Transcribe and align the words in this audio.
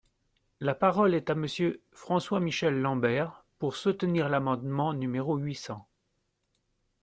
La 0.59 0.73
parole 0.73 1.13
est 1.13 1.29
à 1.29 1.35
Monsieur 1.35 1.83
François-Michel 1.91 2.73
Lambert, 2.75 3.45
pour 3.59 3.75
soutenir 3.75 4.29
l’amendement 4.29 4.93
numéro 4.95 5.37
huit 5.37 5.53
cents. 5.53 5.87